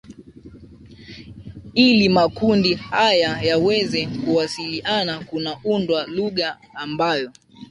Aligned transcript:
ila 1.87 2.13
makundi 2.13 2.73
haya 2.73 3.41
yawezekuwasiliana 3.41 5.19
kunaundwa 5.19 6.07
lugha 6.07 6.57
ambayo 6.73 7.31